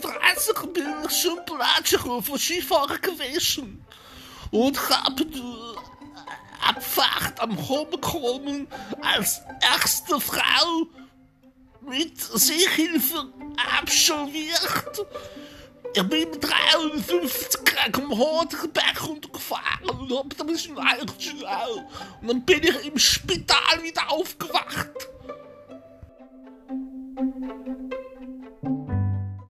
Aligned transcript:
36 0.00 0.72
bin 0.72 0.84
ich 1.04 1.16
schon 1.16 1.36
sympathischer 1.36 2.22
von 2.22 2.38
Skifahren 2.38 3.00
gewesen. 3.00 3.84
Und 4.50 4.90
habe 4.90 5.24
die 5.24 5.42
Abfahrt 6.60 7.40
am 7.40 7.68
Homekommen 7.68 8.66
als 9.02 9.40
erste 9.60 10.20
Frau 10.20 10.86
mit 11.82 12.18
Seehilfe 12.20 13.32
absolviert. 13.78 15.06
Ich 15.94 16.02
bin 16.02 16.30
mit 16.30 16.42
53 16.42 17.60
am 17.92 18.10
Hodenberg 18.10 19.08
runtergefahren 19.08 19.90
und 19.90 20.12
hab 20.12 20.36
da 20.36 20.44
ein 20.44 20.46
bisschen 20.48 20.76
weiter 20.76 21.14
Und 22.20 22.28
dann 22.28 22.44
bin 22.44 22.62
ich 22.62 22.86
im 22.86 22.98
Spital 22.98 23.82
wieder 23.82 24.10
aufgewacht. 24.10 24.90